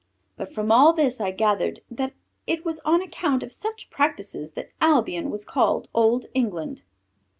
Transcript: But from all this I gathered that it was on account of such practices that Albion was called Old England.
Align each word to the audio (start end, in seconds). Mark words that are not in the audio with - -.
But 0.35 0.51
from 0.51 0.71
all 0.71 0.93
this 0.93 1.21
I 1.21 1.29
gathered 1.29 1.81
that 1.91 2.13
it 2.47 2.65
was 2.65 2.79
on 2.79 3.03
account 3.03 3.43
of 3.43 3.53
such 3.53 3.91
practices 3.91 4.53
that 4.53 4.71
Albion 4.81 5.29
was 5.29 5.45
called 5.45 5.89
Old 5.93 6.25
England. 6.33 6.81